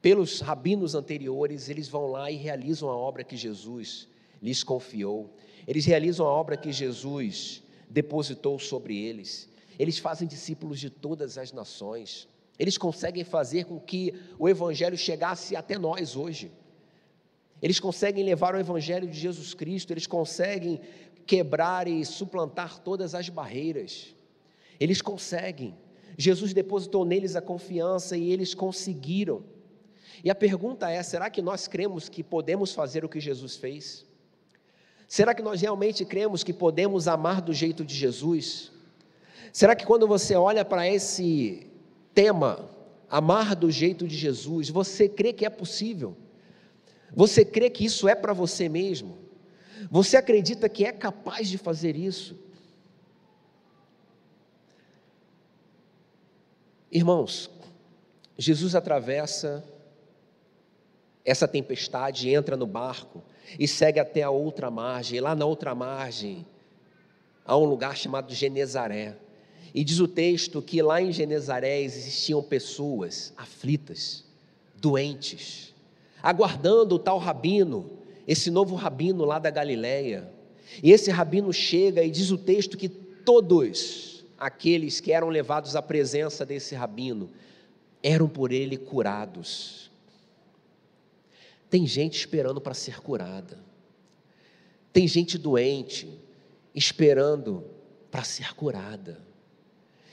[0.01, 4.09] pelos rabinos anteriores, eles vão lá e realizam a obra que Jesus
[4.40, 5.35] lhes confiou.
[5.68, 9.50] Eles realizam a obra que Jesus depositou sobre eles.
[9.78, 12.26] Eles fazem discípulos de todas as nações.
[12.59, 16.50] Eles conseguem fazer com que o Evangelho chegasse até nós hoje.
[17.61, 20.81] Eles conseguem levar o Evangelho de Jesus Cristo, eles conseguem
[21.26, 24.14] quebrar e suplantar todas as barreiras.
[24.81, 25.76] Eles conseguem.
[26.16, 29.44] Jesus depositou neles a confiança e eles conseguiram.
[30.24, 34.08] E a pergunta é: será que nós cremos que podemos fazer o que Jesus fez?
[35.09, 38.71] Será que nós realmente cremos que podemos amar do jeito de Jesus?
[39.51, 41.66] Será que quando você olha para esse
[42.12, 42.68] tema,
[43.09, 46.14] amar do jeito de Jesus, você crê que é possível?
[47.14, 49.16] Você crê que isso é para você mesmo?
[49.90, 52.38] Você acredita que é capaz de fazer isso?
[56.92, 57.51] Irmãos,
[58.37, 59.64] Jesus atravessa
[61.25, 63.23] essa tempestade, entra no barco
[63.59, 65.19] e segue até a outra margem.
[65.19, 66.45] E lá na outra margem
[67.45, 69.17] há um lugar chamado Genezaré.
[69.75, 74.25] E diz o texto que lá em Genezaré existiam pessoas aflitas,
[74.77, 75.75] doentes,
[76.23, 77.91] aguardando o tal rabino,
[78.27, 80.31] esse novo rabino lá da Galileia.
[80.83, 85.83] E esse rabino chega e diz o texto que todos aqueles que eram levados à
[85.83, 87.31] presença desse rabino
[88.03, 89.88] eram por ele curados.
[91.70, 93.59] Tem gente esperando para ser curada.
[94.92, 96.09] Tem gente doente
[96.74, 97.64] esperando
[98.11, 99.20] para ser curada.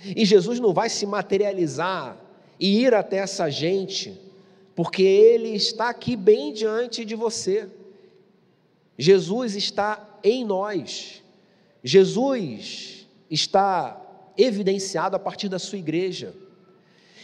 [0.04, 2.18] E Jesus não vai se materializar
[2.60, 4.20] e ir até essa gente,
[4.76, 7.70] porque Ele está aqui bem diante de você.
[8.98, 11.24] Jesus está em nós.
[11.84, 14.02] Jesus está
[14.38, 16.34] evidenciado a partir da sua igreja.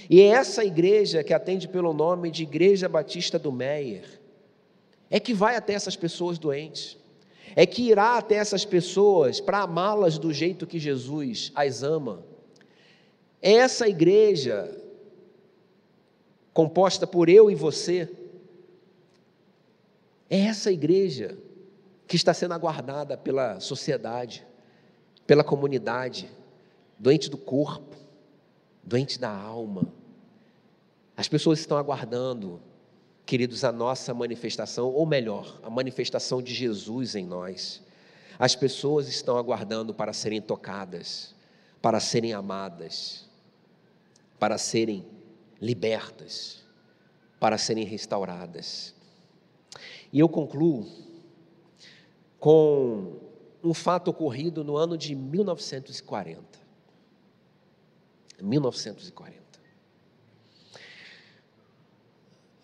[0.09, 4.20] E é essa igreja que atende pelo nome de Igreja Batista do Meier,
[5.11, 6.97] é que vai até essas pessoas doentes,
[7.53, 12.23] é que irá até essas pessoas para amá-las do jeito que Jesus as ama.
[13.41, 14.73] É essa igreja,
[16.53, 18.09] composta por eu e você,
[20.29, 21.37] é essa igreja
[22.07, 24.47] que está sendo aguardada pela sociedade,
[25.27, 26.31] pela comunidade,
[26.97, 27.97] doente do corpo,
[28.81, 29.91] doente da alma.
[31.17, 32.61] As pessoas estão aguardando
[33.25, 37.81] queridos, a nossa manifestação, ou melhor, a manifestação de Jesus em nós.
[38.37, 41.35] As pessoas estão aguardando para serem tocadas,
[41.81, 43.29] para serem amadas,
[44.39, 45.05] para serem
[45.61, 46.63] libertas,
[47.39, 48.95] para serem restauradas.
[50.11, 50.87] E eu concluo
[52.39, 53.19] com
[53.63, 56.59] um fato ocorrido no ano de 1940.
[58.41, 59.40] 1940.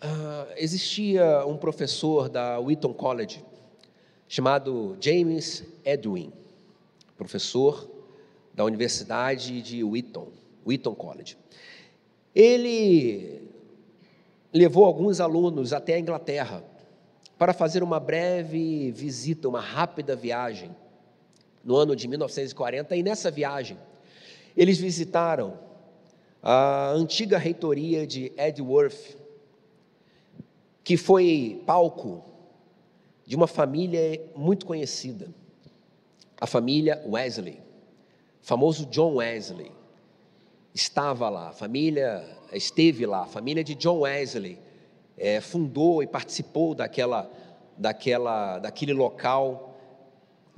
[0.00, 3.44] Uh, existia um professor da Wheaton College
[4.28, 6.32] chamado James Edwin,
[7.16, 7.90] professor
[8.54, 10.28] da Universidade de Wheaton,
[10.64, 11.36] Wheaton College.
[12.32, 13.42] Ele
[14.52, 16.62] levou alguns alunos até a Inglaterra
[17.36, 20.70] para fazer uma breve visita, uma rápida viagem,
[21.64, 23.76] no ano de 1940, e nessa viagem
[24.56, 25.58] eles visitaram
[26.40, 29.17] a antiga reitoria de Edworth,
[30.88, 32.24] que foi palco
[33.26, 35.28] de uma família muito conhecida,
[36.40, 37.60] a família Wesley,
[38.40, 39.70] famoso John Wesley.
[40.72, 44.58] Estava lá, a família esteve lá, a família de John Wesley
[45.18, 47.30] é, fundou e participou daquela,
[47.76, 49.76] daquela, daquele local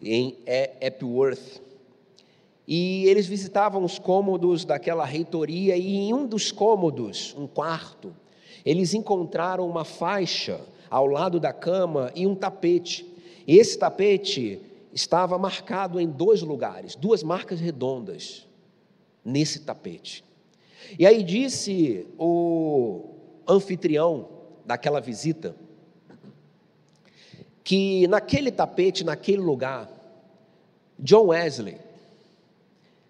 [0.01, 0.39] em
[0.81, 1.61] Epworth.
[2.69, 8.15] E eles visitavam os cômodos daquela reitoria, e em um dos cômodos, um quarto,
[8.65, 13.07] eles encontraram uma faixa ao lado da cama e um tapete.
[13.47, 14.61] E esse tapete
[14.93, 18.47] estava marcado em dois lugares, duas marcas redondas
[19.25, 20.25] nesse tapete.
[20.99, 23.15] E aí disse o
[23.47, 24.29] anfitrião
[24.65, 25.55] daquela visita
[27.63, 29.89] que naquele tapete, naquele lugar,
[30.99, 31.77] John Wesley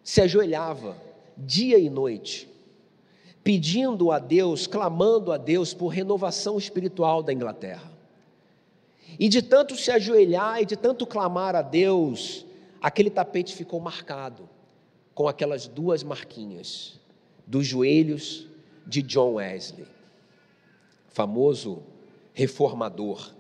[0.02, 0.96] se ajoelhava
[1.36, 2.49] dia e noite
[3.50, 7.90] pedindo a Deus, clamando a Deus por renovação espiritual da Inglaterra.
[9.18, 12.46] E de tanto se ajoelhar e de tanto clamar a Deus,
[12.80, 14.48] aquele tapete ficou marcado
[15.12, 17.00] com aquelas duas marquinhas
[17.44, 18.46] dos joelhos
[18.86, 19.88] de John Wesley,
[21.08, 21.82] famoso
[22.32, 23.32] reformador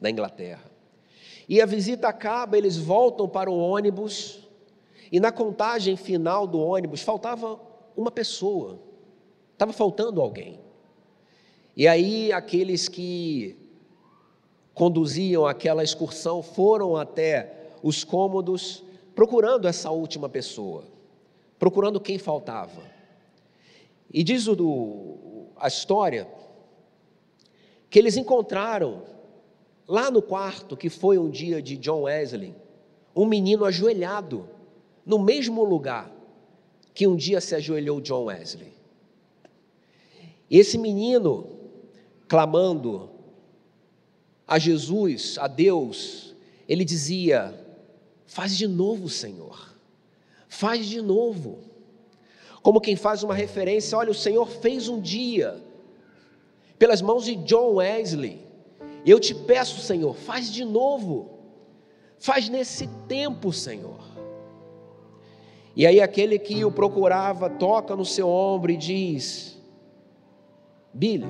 [0.00, 0.64] da Inglaterra.
[1.46, 4.38] E a visita acaba, eles voltam para o ônibus,
[5.12, 8.78] e na contagem final do ônibus faltava uma pessoa,
[9.52, 10.60] estava faltando alguém.
[11.76, 13.56] E aí aqueles que
[14.72, 18.82] conduziam aquela excursão foram até os cômodos
[19.14, 20.84] procurando essa última pessoa,
[21.58, 22.82] procurando quem faltava.
[24.12, 26.28] E diz o do, a história
[27.90, 29.02] que eles encontraram
[29.86, 32.54] lá no quarto que foi um dia de John Wesley,
[33.14, 34.48] um menino ajoelhado
[35.04, 36.13] no mesmo lugar
[36.94, 38.72] que um dia se ajoelhou John Wesley.
[40.48, 41.58] Esse menino,
[42.28, 43.10] clamando
[44.46, 46.34] a Jesus, a Deus,
[46.68, 47.52] ele dizia:
[48.24, 49.74] Faz de novo, Senhor,
[50.48, 51.58] faz de novo.
[52.62, 55.60] Como quem faz uma referência, olha, o Senhor fez um dia,
[56.78, 58.40] pelas mãos de John Wesley,
[59.04, 61.38] eu te peço, Senhor, faz de novo,
[62.18, 64.13] faz nesse tempo, Senhor.
[65.76, 69.60] E aí aquele que o procurava toca no seu ombro e diz:
[70.92, 71.26] Billy,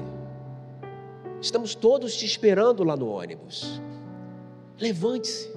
[1.41, 3.81] estamos todos te esperando lá no ônibus.
[4.79, 5.51] Levante-se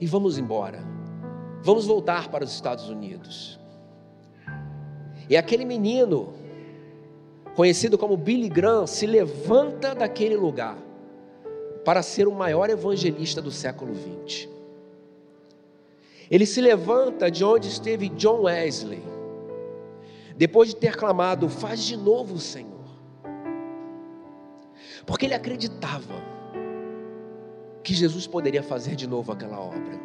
[0.00, 0.82] e vamos embora.
[1.62, 3.58] Vamos voltar para os Estados Unidos.
[5.28, 6.32] E aquele menino,
[7.54, 10.78] conhecido como Billy Graham, se levanta daquele lugar
[11.84, 14.55] para ser o maior evangelista do século XX.
[16.30, 19.02] Ele se levanta de onde esteve John Wesley,
[20.36, 22.74] depois de ter clamado: Faz de novo, Senhor.
[25.04, 26.14] Porque ele acreditava
[27.82, 30.00] que Jesus poderia fazer de novo aquela obra.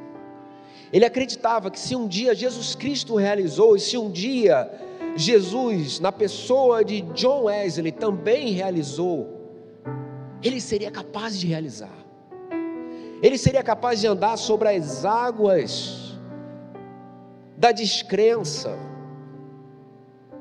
[0.93, 4.69] Ele acreditava que se um dia Jesus Cristo realizou, e se um dia
[5.15, 9.28] Jesus, na pessoa de John Wesley, também realizou,
[10.43, 11.97] ele seria capaz de realizar.
[13.22, 16.01] Ele seria capaz de andar sobre as águas
[17.62, 18.76] da descrença,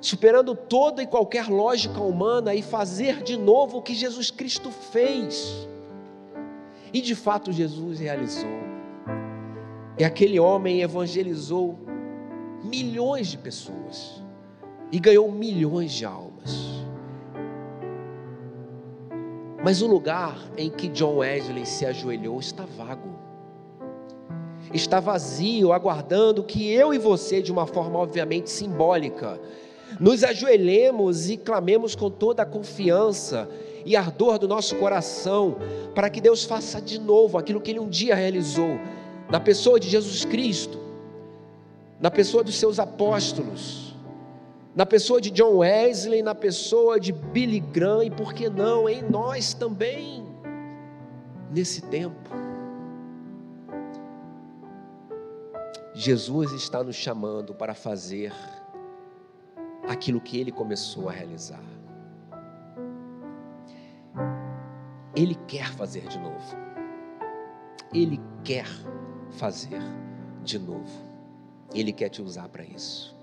[0.00, 5.68] superando toda e qualquer lógica humana e fazer de novo o que Jesus Cristo fez.
[6.94, 8.58] E de fato Jesus realizou.
[9.98, 11.78] E aquele homem evangelizou
[12.64, 14.24] milhões de pessoas
[14.90, 16.70] e ganhou milhões de almas.
[19.62, 23.29] Mas o lugar em que John Wesley se ajoelhou está vago
[24.72, 29.40] está vazio, aguardando que eu e você, de uma forma obviamente simbólica,
[29.98, 33.48] nos ajoelhemos e clamemos com toda a confiança
[33.84, 35.56] e ardor do nosso coração,
[35.94, 38.78] para que Deus faça de novo aquilo que Ele um dia realizou,
[39.28, 40.78] na pessoa de Jesus Cristo,
[42.00, 43.94] na pessoa dos seus apóstolos,
[44.74, 49.02] na pessoa de John Wesley, na pessoa de Billy Graham e por que não em
[49.02, 50.24] nós também,
[51.52, 52.39] nesse tempo.
[56.00, 58.32] Jesus está nos chamando para fazer
[59.86, 61.62] aquilo que ele começou a realizar.
[65.14, 66.56] Ele quer fazer de novo.
[67.92, 68.64] Ele quer
[69.32, 69.82] fazer
[70.42, 71.04] de novo.
[71.74, 73.14] Ele quer te usar para isso.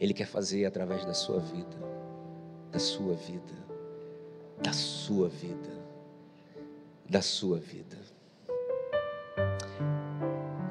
[0.00, 1.76] Ele quer fazer através da sua vida,
[2.72, 3.54] da sua vida,
[4.60, 5.70] da sua vida,
[7.08, 8.13] da sua vida.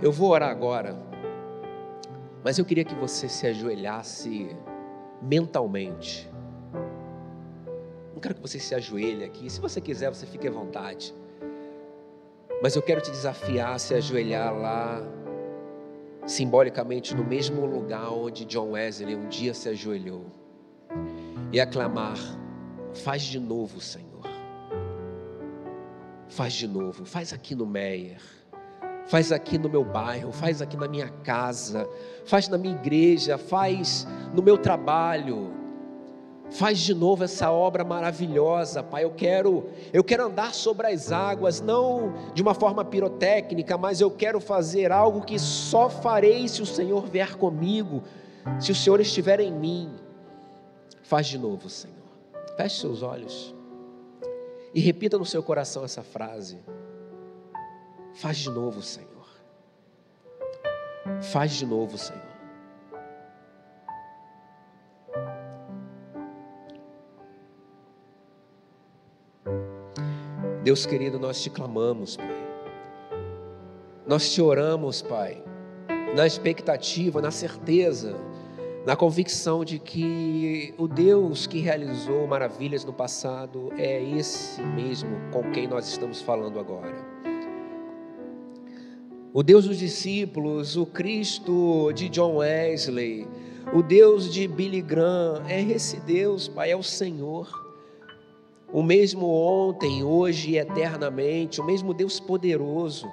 [0.03, 0.97] Eu vou orar agora,
[2.43, 4.53] mas eu queria que você se ajoelhasse
[5.21, 6.29] mentalmente.
[8.13, 9.49] Não quero que você se ajoelhe aqui.
[9.49, 11.15] Se você quiser, você fique à vontade.
[12.61, 15.01] Mas eu quero te desafiar a se ajoelhar lá,
[16.27, 20.25] simbolicamente, no mesmo lugar onde John Wesley um dia se ajoelhou,
[21.49, 22.17] e aclamar:
[22.93, 24.27] Faz de novo, Senhor.
[26.27, 28.42] Faz de novo, faz aqui no Meyer
[29.07, 31.87] faz aqui no meu bairro, faz aqui na minha casa,
[32.25, 35.51] faz na minha igreja, faz no meu trabalho.
[36.49, 39.03] Faz de novo essa obra maravilhosa, Pai.
[39.03, 44.11] Eu quero, eu quero andar sobre as águas, não de uma forma pirotécnica, mas eu
[44.11, 48.03] quero fazer algo que só farei se o Senhor vier comigo,
[48.59, 49.89] se o Senhor estiver em mim.
[51.01, 51.95] Faz de novo, Senhor.
[52.55, 53.55] Feche seus olhos
[54.73, 56.59] e repita no seu coração essa frase.
[58.13, 59.09] Faz de novo, Senhor.
[61.31, 62.21] Faz de novo, Senhor.
[70.63, 72.43] Deus querido, nós te clamamos, Pai.
[74.07, 75.43] Nós te oramos, Pai,
[76.15, 78.15] na expectativa, na certeza,
[78.85, 85.51] na convicção de que o Deus que realizou maravilhas no passado é esse mesmo com
[85.51, 87.12] quem nós estamos falando agora
[89.33, 93.27] o Deus dos discípulos, o Cristo de John Wesley,
[93.73, 97.49] o Deus de Billy Graham, é esse Deus, Pai, é o Senhor.
[98.71, 103.07] O mesmo ontem, hoje e eternamente, o mesmo Deus poderoso,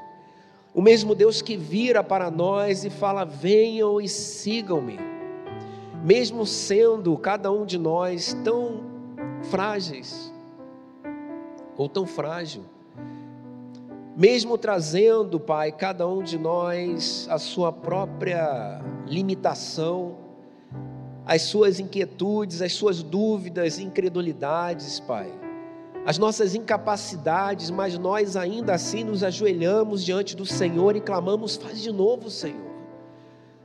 [0.74, 4.98] o mesmo Deus que vira para nós e fala: venham e sigam-me.
[6.04, 8.82] Mesmo sendo cada um de nós tão
[9.44, 10.32] frágeis,
[11.78, 12.62] ou tão frágil,
[14.20, 20.18] mesmo trazendo, Pai, cada um de nós a sua própria limitação,
[21.24, 25.32] as suas inquietudes, as suas dúvidas, incredulidades, Pai,
[26.04, 31.80] as nossas incapacidades, mas nós ainda assim nos ajoelhamos diante do Senhor e clamamos: faz
[31.80, 32.70] de novo, Senhor.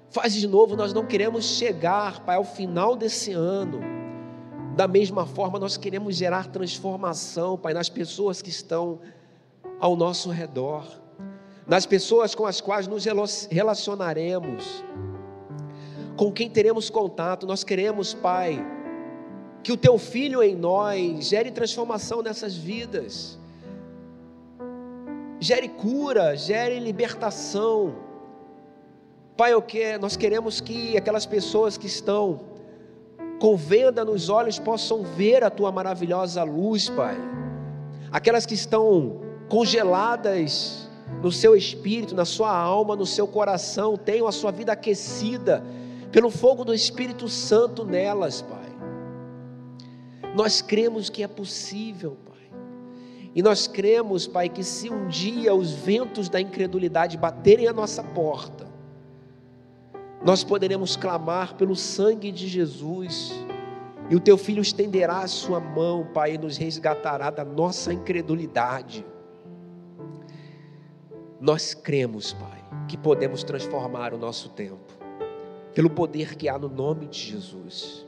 [0.09, 3.81] Faz de novo, nós não queremos chegar, Pai, ao final desse ano.
[4.73, 8.99] Da mesma forma, nós queremos gerar transformação, Pai, nas pessoas que estão
[9.85, 10.83] ao nosso redor.
[11.67, 13.05] nas pessoas com as quais nos
[13.49, 14.83] relacionaremos,
[16.15, 17.47] com quem teremos contato.
[17.47, 18.63] Nós queremos, Pai,
[19.63, 23.39] que o Teu Filho em nós gere transformação nessas vidas,
[25.39, 27.95] gere cura, gere libertação.
[29.35, 29.51] Pai,
[29.99, 32.41] nós queremos que aquelas pessoas que estão
[33.39, 37.17] com venda nos olhos possam ver a Tua maravilhosa luz, Pai.
[38.11, 40.89] Aquelas que estão congeladas
[41.21, 45.63] no seu espírito, na sua alma, no seu coração, tenham a sua vida aquecida
[46.11, 48.65] pelo fogo do Espírito Santo nelas, Pai.
[50.35, 52.59] Nós cremos que é possível, Pai.
[53.33, 58.03] E nós cremos, Pai, que se um dia os ventos da incredulidade baterem a nossa
[58.03, 58.65] porta,
[60.23, 63.31] nós poderemos clamar pelo sangue de Jesus,
[64.09, 69.05] e o teu filho estenderá a sua mão, Pai, e nos resgatará da nossa incredulidade.
[71.45, 74.91] Nós cremos, Pai, que podemos transformar o nosso tempo,
[75.75, 78.03] pelo poder que há no nome de Jesus.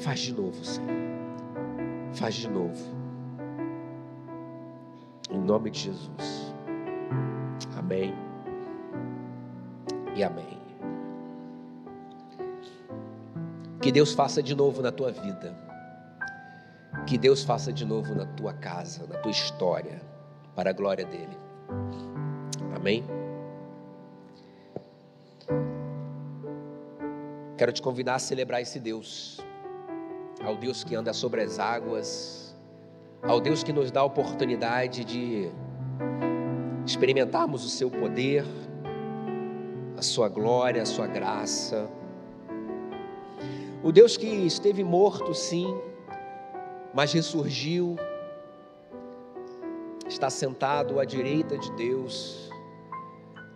[0.00, 0.90] Faz de novo, Senhor.
[2.12, 2.84] Faz de novo.
[5.30, 6.54] Em nome de Jesus.
[7.74, 8.12] Amém.
[10.14, 10.60] E amém.
[13.80, 15.71] Que Deus faça de novo na tua vida.
[17.06, 20.00] Que Deus faça de novo na tua casa, na tua história,
[20.54, 21.36] para a glória dele.
[22.76, 23.04] Amém?
[27.56, 29.40] Quero te convidar a celebrar esse Deus,
[30.42, 32.56] ao Deus que anda sobre as águas,
[33.22, 35.50] ao Deus que nos dá a oportunidade de
[36.84, 38.44] experimentarmos o seu poder,
[39.96, 41.88] a sua glória, a sua graça.
[43.82, 45.72] O Deus que esteve morto, sim,
[46.94, 47.96] mas ressurgiu,
[50.08, 52.50] está sentado à direita de Deus,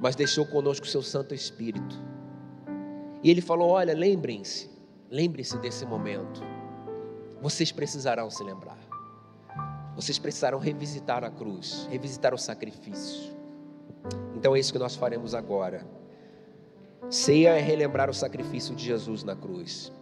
[0.00, 1.96] mas deixou conosco o seu Santo Espírito.
[3.22, 4.70] E ele falou: Olha, lembrem-se,
[5.10, 6.42] lembrem-se desse momento.
[7.40, 8.78] Vocês precisarão se lembrar.
[9.94, 13.34] Vocês precisarão revisitar a cruz, revisitar o sacrifício.
[14.34, 15.86] Então é isso que nós faremos agora.
[17.08, 19.92] Ceia é relembrar o sacrifício de Jesus na cruz.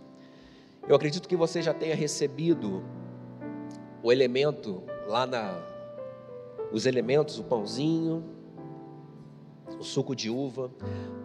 [0.89, 2.83] Eu acredito que você já tenha recebido
[4.05, 5.59] o elemento lá na
[6.71, 8.23] os elementos, o pãozinho,
[9.79, 10.71] o suco de uva.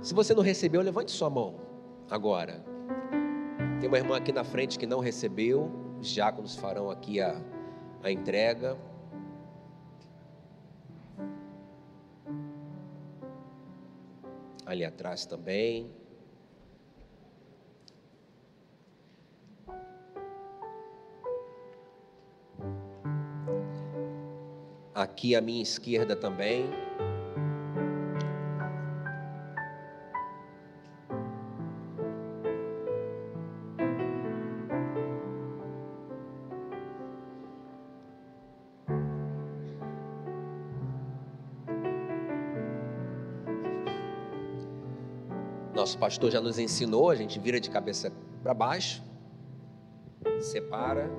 [0.02, 1.56] Se você não recebeu, levante sua mão
[2.10, 2.64] agora.
[3.82, 5.70] Tem uma irmã aqui na frente que não recebeu.
[6.00, 7.42] Os diáconos farão aqui a,
[8.02, 8.78] a entrega.
[14.66, 15.92] Ali atrás também.
[25.02, 26.70] Aqui à minha esquerda também.
[45.74, 48.12] Nosso pastor já nos ensinou, a gente vira de cabeça
[48.44, 49.02] para baixo,
[50.42, 51.10] separa.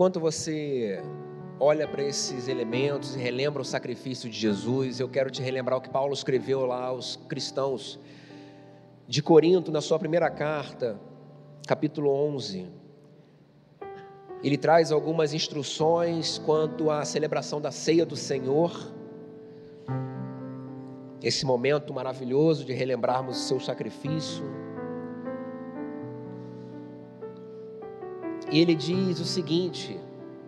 [0.00, 0.98] Enquanto você
[1.58, 5.82] olha para esses elementos e relembra o sacrifício de Jesus, eu quero te relembrar o
[5.82, 8.00] que Paulo escreveu lá aos cristãos
[9.06, 10.98] de Corinto, na sua primeira carta,
[11.66, 12.66] capítulo 11.
[14.42, 18.72] Ele traz algumas instruções quanto à celebração da ceia do Senhor,
[21.22, 24.59] esse momento maravilhoso de relembrarmos o seu sacrifício.
[28.50, 29.98] E ele diz o seguinte,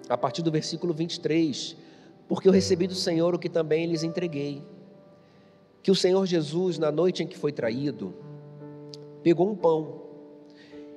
[0.08, 1.76] a partir do versículo 23:
[2.28, 4.62] Porque eu recebi do Senhor o que também lhes entreguei,
[5.82, 8.14] que o Senhor Jesus, na noite em que foi traído,
[9.22, 10.02] pegou um pão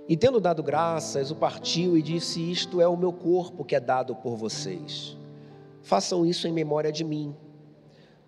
[0.07, 3.79] e, tendo dado graças, o partiu e disse: Isto é o meu corpo que é
[3.79, 5.17] dado por vocês.
[5.81, 7.35] Façam isso em memória de mim.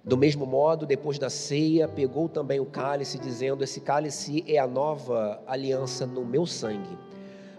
[0.04, 4.66] Do mesmo modo, depois da ceia, pegou também o cálice, dizendo: Esse cálice é a
[4.66, 6.98] nova aliança no meu sangue.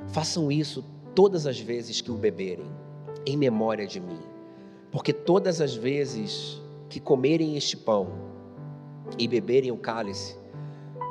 [0.09, 0.85] Façam isso
[1.19, 2.71] todas as vezes que o beberem,
[3.27, 4.21] em memória de mim.
[4.93, 8.07] Porque todas as vezes que comerem este pão
[9.19, 10.37] e beberem o cálice,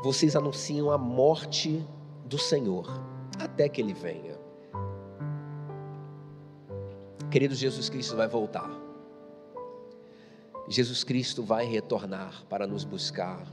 [0.02, 1.86] vocês anunciam a morte
[2.24, 2.88] do Senhor,
[3.38, 4.40] até que ele venha.
[7.30, 8.72] Querido, Jesus Cristo vai voltar.
[10.70, 13.46] Jesus Cristo vai retornar para nos buscar,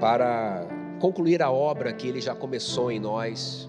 [0.00, 0.66] para
[0.98, 3.68] concluir a obra que Ele já começou em nós.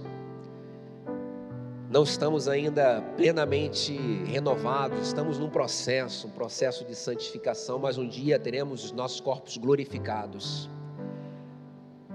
[1.89, 8.37] Não estamos ainda plenamente renovados, estamos num processo, um processo de santificação, mas um dia
[8.37, 10.69] teremos os nossos corpos glorificados.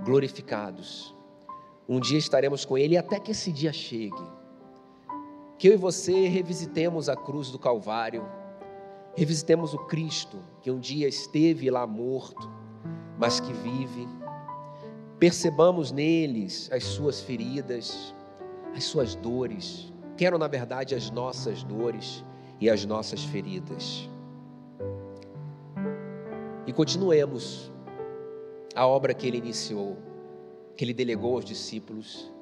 [0.05, 1.15] Glorificados.
[1.89, 4.23] Um dia estaremos com Ele até que esse dia chegue.
[5.59, 8.25] Que eu e você revisitemos a cruz do Calvário
[9.15, 12.51] Revisitemos o Cristo que um dia esteve lá morto,
[13.19, 14.09] mas que vive.
[15.19, 18.15] Percebamos neles as suas feridas,
[18.75, 19.93] as suas dores.
[20.17, 22.25] Quero, na verdade, as nossas dores
[22.61, 24.09] e as nossas feridas.
[26.67, 27.73] E continuemos
[28.75, 29.97] a obra que ele iniciou,
[30.77, 32.33] que ele delegou aos discípulos,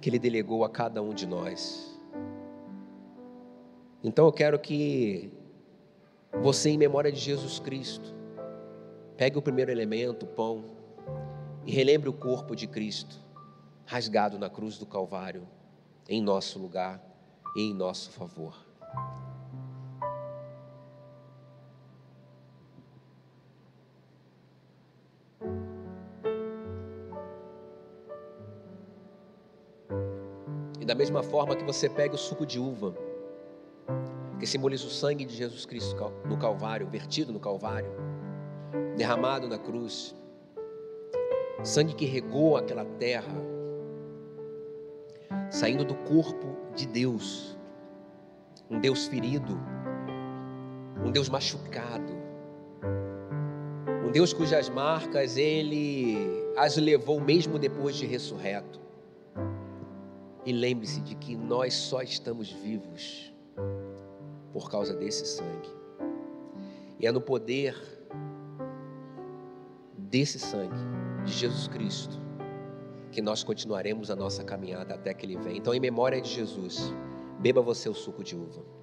[0.00, 1.98] que ele delegou a cada um de nós.
[4.02, 5.30] Então eu quero que
[6.40, 8.14] você, em memória de Jesus Cristo,
[9.16, 10.64] pegue o primeiro elemento, o pão,
[11.66, 13.18] e relembre o corpo de Cristo,
[13.90, 15.48] rasgado na cruz do Calvário,
[16.08, 17.02] em nosso lugar
[17.56, 18.54] e em nosso favor.
[30.78, 32.94] E da mesma forma que você pega o suco de uva,
[34.38, 37.90] que simboliza o sangue de Jesus Cristo no Calvário, vertido no Calvário,
[38.96, 40.14] derramado na cruz,
[41.64, 43.59] sangue que regou aquela terra,
[45.50, 47.56] saindo do corpo de Deus,
[48.70, 49.58] um Deus ferido,
[51.04, 52.12] um Deus machucado,
[54.06, 58.80] um Deus cujas marcas ele as levou mesmo depois de ressurreto.
[60.44, 63.32] E lembre-se de que nós só estamos vivos
[64.52, 65.70] por causa desse sangue.
[66.98, 67.76] E é no poder
[69.96, 70.76] desse sangue,
[71.24, 72.18] de Jesus Cristo,
[73.10, 75.56] que nós continuaremos a nossa caminhada até que Ele venha.
[75.56, 76.92] Então, em memória de Jesus,
[77.38, 78.79] beba você o suco de uva.